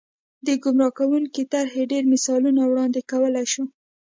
[0.45, 3.63] د ګمراه کوونکې طرحې ډېر مثالونه وړاندې کولای شو.